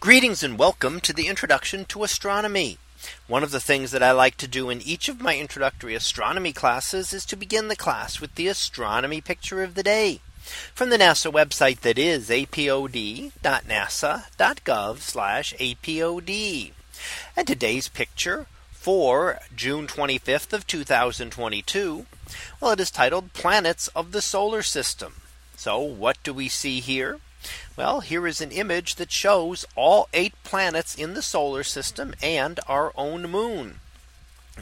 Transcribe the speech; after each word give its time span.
Greetings 0.00 0.44
and 0.44 0.56
welcome 0.56 1.00
to 1.00 1.12
the 1.12 1.26
introduction 1.26 1.84
to 1.86 2.04
astronomy. 2.04 2.78
One 3.26 3.42
of 3.42 3.50
the 3.50 3.58
things 3.58 3.90
that 3.90 4.02
I 4.02 4.12
like 4.12 4.36
to 4.36 4.46
do 4.46 4.70
in 4.70 4.80
each 4.80 5.08
of 5.08 5.20
my 5.20 5.36
introductory 5.36 5.96
astronomy 5.96 6.52
classes 6.52 7.12
is 7.12 7.26
to 7.26 7.34
begin 7.34 7.66
the 7.66 7.74
class 7.74 8.20
with 8.20 8.36
the 8.36 8.46
astronomy 8.46 9.20
picture 9.20 9.60
of 9.64 9.74
the 9.74 9.82
day 9.82 10.20
from 10.72 10.90
the 10.90 10.98
NASA 10.98 11.32
website 11.32 11.80
that 11.80 11.98
is 11.98 12.28
apod.nasa.gov 12.28 13.32
apod. 15.58 16.72
And 17.36 17.46
today's 17.48 17.88
picture 17.88 18.46
for 18.70 19.40
June 19.56 19.88
25th 19.88 20.52
of 20.52 20.64
2022. 20.68 22.06
Well, 22.60 22.70
it 22.70 22.78
is 22.80 22.92
titled 22.92 23.32
planets 23.32 23.88
of 23.88 24.12
the 24.12 24.22
solar 24.22 24.62
system. 24.62 25.22
So 25.56 25.80
what 25.80 26.22
do 26.22 26.32
we 26.32 26.48
see 26.48 26.78
here? 26.78 27.18
Well, 27.76 28.00
here 28.00 28.26
is 28.26 28.40
an 28.40 28.50
image 28.50 28.96
that 28.96 29.12
shows 29.12 29.64
all 29.76 30.08
eight 30.12 30.34
planets 30.42 30.94
in 30.94 31.14
the 31.14 31.22
solar 31.22 31.62
system 31.62 32.14
and 32.20 32.58
our 32.66 32.92
own 32.96 33.30
moon. 33.30 33.80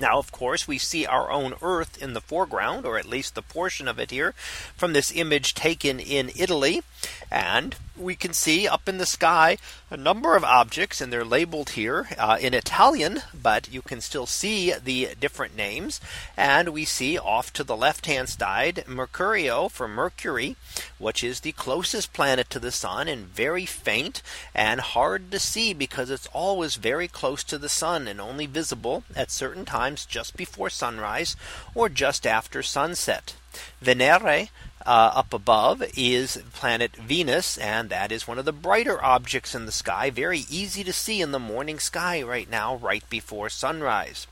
Now, 0.00 0.18
of 0.18 0.30
course, 0.32 0.68
we 0.68 0.78
see 0.78 1.06
our 1.06 1.30
own 1.30 1.54
Earth 1.62 2.00
in 2.02 2.12
the 2.12 2.20
foreground, 2.20 2.84
or 2.84 2.98
at 2.98 3.06
least 3.06 3.34
the 3.34 3.42
portion 3.42 3.88
of 3.88 3.98
it 3.98 4.10
here 4.10 4.34
from 4.76 4.92
this 4.92 5.12
image 5.14 5.54
taken 5.54 5.98
in 5.98 6.30
Italy. 6.36 6.82
And 7.30 7.76
we 7.96 8.14
can 8.14 8.32
see 8.32 8.68
up 8.68 8.88
in 8.88 8.98
the 8.98 9.06
sky 9.06 9.56
a 9.90 9.96
number 9.96 10.36
of 10.36 10.44
objects 10.44 11.00
and 11.00 11.12
they're 11.12 11.24
labeled 11.24 11.70
here 11.70 12.08
uh, 12.18 12.36
in 12.40 12.52
Italian, 12.52 13.22
but 13.34 13.72
you 13.72 13.80
can 13.80 14.00
still 14.00 14.26
see 14.26 14.72
the 14.72 15.10
different 15.18 15.56
names. 15.56 16.00
And 16.36 16.70
we 16.70 16.84
see 16.84 17.18
off 17.18 17.52
to 17.54 17.64
the 17.64 17.76
left 17.76 18.06
hand 18.06 18.28
side 18.28 18.84
Mercurio 18.86 19.70
for 19.70 19.88
Mercury, 19.88 20.56
which 20.98 21.24
is 21.24 21.40
the 21.40 21.52
closest 21.52 22.12
planet 22.12 22.50
to 22.50 22.58
the 22.58 22.72
sun 22.72 23.08
and 23.08 23.26
very 23.26 23.64
faint 23.64 24.22
and 24.54 24.80
hard 24.80 25.30
to 25.30 25.38
see 25.38 25.72
because 25.72 26.10
it's 26.10 26.28
always 26.32 26.76
very 26.76 27.08
close 27.08 27.42
to 27.44 27.58
the 27.58 27.68
sun 27.68 28.06
and 28.06 28.20
only 28.20 28.46
visible 28.46 29.04
at 29.14 29.30
certain 29.30 29.64
times 29.64 29.85
just 29.94 30.36
before 30.36 30.70
sunrise 30.70 31.36
or 31.74 31.88
just 31.88 32.26
after 32.26 32.62
sunset. 32.62 33.34
Venere 33.80 34.48
uh, 34.86 35.10
up 35.14 35.32
above 35.34 35.82
is 35.96 36.42
planet 36.52 36.94
Venus, 36.96 37.58
and 37.58 37.90
that 37.90 38.12
is 38.12 38.28
one 38.28 38.38
of 38.38 38.44
the 38.44 38.52
brighter 38.52 39.02
objects 39.02 39.54
in 39.54 39.66
the 39.66 39.72
sky. 39.72 40.10
Very 40.10 40.44
easy 40.48 40.84
to 40.84 40.92
see 40.92 41.20
in 41.20 41.32
the 41.32 41.38
morning 41.38 41.78
sky 41.78 42.22
right 42.22 42.48
now, 42.48 42.76
right 42.76 43.08
before 43.10 43.48
sunrise. 43.48 44.26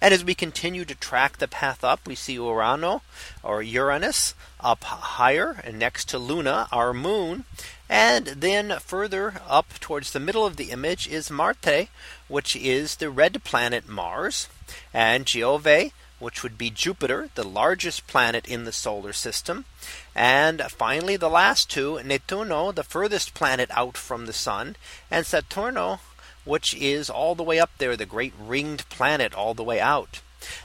And 0.00 0.12
as 0.12 0.24
we 0.24 0.34
continue 0.34 0.84
to 0.84 0.94
track 0.96 1.38
the 1.38 1.46
path 1.46 1.84
up, 1.84 2.06
we 2.06 2.16
see 2.16 2.36
Urano 2.36 3.02
or 3.44 3.62
Uranus 3.62 4.34
up 4.60 4.82
higher 4.82 5.60
and 5.62 5.78
next 5.78 6.08
to 6.08 6.18
Luna, 6.18 6.66
our 6.72 6.92
moon. 6.92 7.44
And 7.88 8.26
then 8.26 8.78
further 8.80 9.34
up 9.48 9.78
towards 9.78 10.12
the 10.12 10.20
middle 10.20 10.44
of 10.44 10.56
the 10.56 10.70
image 10.70 11.06
is 11.06 11.30
Marte, 11.30 11.88
which 12.26 12.56
is 12.56 12.96
the 12.96 13.10
red 13.10 13.44
planet 13.44 13.88
Mars, 13.88 14.48
and 14.92 15.26
Giove, 15.26 15.92
which 16.18 16.42
would 16.42 16.56
be 16.56 16.70
Jupiter, 16.70 17.30
the 17.34 17.42
largest 17.42 18.06
planet 18.06 18.46
in 18.46 18.64
the 18.64 18.72
solar 18.72 19.12
system. 19.12 19.64
And 20.14 20.62
finally, 20.62 21.16
the 21.16 21.28
last 21.28 21.68
two, 21.68 21.98
Nettuno, 22.04 22.72
the 22.74 22.84
furthest 22.84 23.34
planet 23.34 23.70
out 23.72 23.96
from 23.96 24.26
the 24.26 24.32
sun, 24.32 24.76
and 25.10 25.26
Saturno, 25.26 25.98
which 26.44 26.74
is 26.74 27.10
all 27.10 27.34
the 27.34 27.42
way 27.42 27.58
up 27.58 27.70
there, 27.78 27.96
the 27.96 28.06
great 28.06 28.34
ringed 28.38 28.88
planet 28.88 29.34
all 29.34 29.54
the 29.54 29.64
way 29.64 29.80
out. 29.80 30.20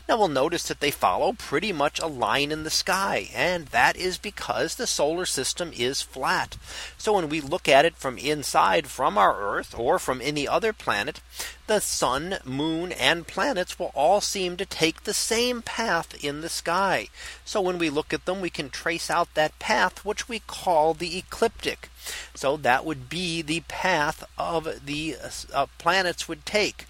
Now 0.07 0.17
we'll 0.17 0.27
notice 0.27 0.63
that 0.63 0.79
they 0.79 0.91
follow 0.91 1.33
pretty 1.33 1.71
much 1.71 1.99
a 1.99 2.07
line 2.07 2.51
in 2.51 2.63
the 2.63 2.69
sky. 2.69 3.29
And 3.33 3.67
that 3.67 3.95
is 3.95 4.17
because 4.17 4.75
the 4.75 4.87
solar 4.87 5.25
system 5.25 5.71
is 5.75 6.01
flat. 6.01 6.57
So 6.97 7.13
when 7.13 7.29
we 7.29 7.41
look 7.41 7.67
at 7.67 7.85
it 7.85 7.95
from 7.95 8.17
inside 8.17 8.87
from 8.87 9.17
our 9.17 9.39
Earth 9.39 9.77
or 9.77 9.99
from 9.99 10.21
any 10.21 10.47
other 10.47 10.73
planet, 10.73 11.21
the 11.67 11.79
sun, 11.79 12.37
moon, 12.45 12.91
and 12.93 13.27
planets 13.27 13.77
will 13.77 13.91
all 13.93 14.21
seem 14.21 14.55
to 14.57 14.65
take 14.65 15.03
the 15.03 15.13
same 15.13 15.61
path 15.61 16.23
in 16.23 16.41
the 16.41 16.49
sky. 16.49 17.09
So 17.43 17.59
when 17.61 17.77
we 17.77 17.89
look 17.89 18.13
at 18.13 18.25
them, 18.25 18.39
we 18.39 18.49
can 18.49 18.69
trace 18.69 19.09
out 19.09 19.33
that 19.33 19.59
path, 19.59 20.05
which 20.05 20.29
we 20.29 20.39
call 20.39 20.93
the 20.93 21.17
ecliptic. 21.17 21.89
So 22.33 22.55
that 22.57 22.85
would 22.85 23.09
be 23.09 23.41
the 23.41 23.61
path 23.67 24.23
of 24.37 24.85
the 24.85 25.17
uh, 25.53 25.65
planets 25.77 26.27
would 26.27 26.45
take. 26.45 26.85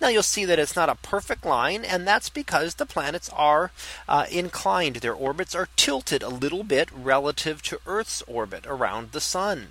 Now 0.00 0.08
you'll 0.08 0.22
see 0.22 0.44
that 0.44 0.58
it's 0.58 0.76
not 0.76 0.88
a 0.88 0.94
perfect 0.94 1.44
line 1.44 1.84
and 1.84 2.06
that's 2.06 2.28
because 2.28 2.74
the 2.74 2.86
planets 2.86 3.28
are 3.30 3.70
uh, 4.08 4.26
inclined. 4.30 4.96
Their 4.96 5.14
orbits 5.14 5.54
are 5.54 5.68
tilted 5.76 6.22
a 6.22 6.28
little 6.28 6.64
bit 6.64 6.88
relative 6.92 7.62
to 7.62 7.80
Earth's 7.86 8.22
orbit 8.26 8.66
around 8.66 9.12
the 9.12 9.20
sun. 9.20 9.68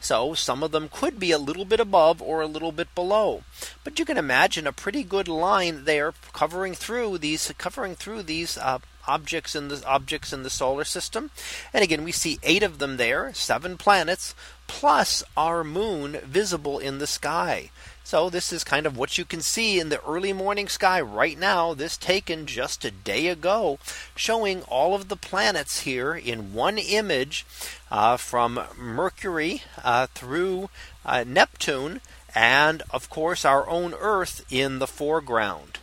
So 0.00 0.34
some 0.34 0.62
of 0.62 0.72
them 0.72 0.88
could 0.88 1.18
be 1.18 1.30
a 1.30 1.38
little 1.38 1.64
bit 1.64 1.80
above 1.80 2.20
or 2.20 2.40
a 2.40 2.46
little 2.46 2.72
bit 2.72 2.94
below. 2.94 3.44
But 3.84 3.98
you 3.98 4.04
can 4.04 4.16
imagine 4.16 4.66
a 4.66 4.72
pretty 4.72 5.02
good 5.02 5.28
line 5.28 5.84
there 5.84 6.12
covering 6.32 6.74
through 6.74 7.18
these 7.18 7.52
covering 7.58 7.94
through 7.94 8.22
these 8.24 8.58
uh, 8.58 8.78
objects 9.10 9.56
in 9.56 9.68
the 9.68 9.82
objects 9.86 10.32
in 10.32 10.42
the 10.42 10.50
solar 10.50 10.84
system. 10.84 11.30
And 11.72 11.82
again, 11.82 12.04
we 12.04 12.12
see 12.12 12.38
eight 12.42 12.62
of 12.62 12.78
them 12.78 12.96
there, 12.96 13.32
seven 13.34 13.76
planets, 13.76 14.34
plus 14.66 15.24
our 15.36 15.64
moon 15.64 16.20
visible 16.24 16.78
in 16.78 16.98
the 16.98 17.06
sky. 17.06 17.70
So 18.04 18.30
this 18.30 18.52
is 18.52 18.64
kind 18.64 18.86
of 18.86 18.96
what 18.96 19.18
you 19.18 19.24
can 19.24 19.40
see 19.40 19.78
in 19.80 19.88
the 19.88 20.02
early 20.04 20.32
morning 20.32 20.68
sky 20.68 21.00
right 21.00 21.38
now. 21.38 21.74
This 21.74 21.96
taken 21.96 22.46
just 22.46 22.84
a 22.84 22.90
day 22.90 23.26
ago, 23.26 23.78
showing 24.14 24.62
all 24.62 24.94
of 24.94 25.08
the 25.08 25.16
planets 25.16 25.80
here 25.80 26.14
in 26.14 26.54
one 26.54 26.78
image 26.78 27.44
uh, 27.90 28.16
from 28.16 28.60
Mercury 28.76 29.62
uh, 29.82 30.06
through 30.14 30.70
uh, 31.04 31.24
Neptune, 31.26 32.00
and 32.32 32.82
of 32.90 33.10
course 33.10 33.44
our 33.44 33.68
own 33.68 33.92
Earth 33.98 34.44
in 34.50 34.78
the 34.78 34.86
foreground. 34.86 35.79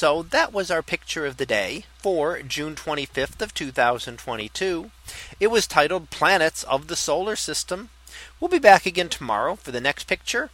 So 0.00 0.22
that 0.22 0.54
was 0.54 0.70
our 0.70 0.80
picture 0.80 1.26
of 1.26 1.36
the 1.36 1.44
day 1.44 1.84
for 1.98 2.40
June 2.40 2.74
25th 2.74 3.42
of 3.42 3.52
2022. 3.52 4.90
It 5.38 5.48
was 5.48 5.66
titled 5.66 6.08
Planets 6.08 6.62
of 6.62 6.86
the 6.86 6.96
Solar 6.96 7.36
System. 7.36 7.90
We'll 8.40 8.48
be 8.48 8.58
back 8.58 8.86
again 8.86 9.10
tomorrow 9.10 9.56
for 9.56 9.72
the 9.72 9.78
next 9.78 10.04
picture. 10.04 10.48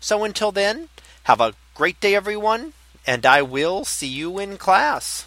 So 0.00 0.22
until 0.22 0.52
then, 0.52 0.90
have 1.22 1.40
a 1.40 1.54
great 1.74 1.98
day, 1.98 2.14
everyone, 2.14 2.74
and 3.06 3.24
I 3.24 3.40
will 3.40 3.86
see 3.86 4.06
you 4.06 4.38
in 4.38 4.58
class. 4.58 5.24